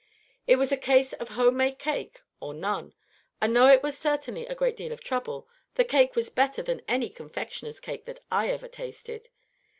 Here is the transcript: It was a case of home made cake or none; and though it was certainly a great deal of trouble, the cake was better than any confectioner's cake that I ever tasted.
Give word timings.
It 0.47 0.55
was 0.55 0.71
a 0.71 0.77
case 0.77 1.13
of 1.13 1.29
home 1.37 1.57
made 1.57 1.77
cake 1.77 2.23
or 2.39 2.55
none; 2.55 2.95
and 3.39 3.55
though 3.55 3.67
it 3.67 3.83
was 3.83 3.95
certainly 3.95 4.47
a 4.47 4.55
great 4.55 4.75
deal 4.75 4.91
of 4.91 5.01
trouble, 5.03 5.47
the 5.75 5.83
cake 5.85 6.15
was 6.15 6.31
better 6.31 6.63
than 6.63 6.81
any 6.87 7.07
confectioner's 7.07 7.79
cake 7.79 8.05
that 8.05 8.21
I 8.31 8.47
ever 8.47 8.67
tasted. 8.67 9.29